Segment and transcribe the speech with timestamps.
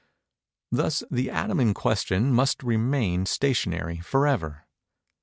[0.71, 4.65] Thus the atom in question must remain stationary forever.